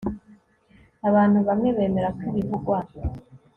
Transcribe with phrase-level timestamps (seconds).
[1.07, 2.77] abantu bamwe bemera ko ibivugwa